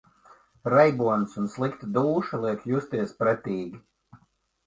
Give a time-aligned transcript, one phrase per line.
[0.73, 3.81] Reibonis un slikta dūša liek justies pretīgi.